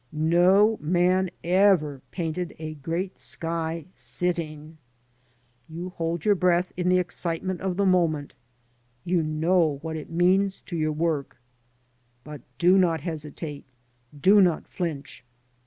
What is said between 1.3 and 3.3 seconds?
ever painted a great